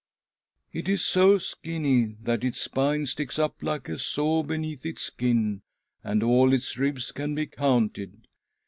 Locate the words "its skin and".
4.83-6.23